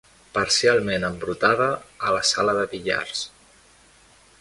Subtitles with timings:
[0.37, 1.67] Parcialment embrutada
[2.09, 3.25] a la sala de billars.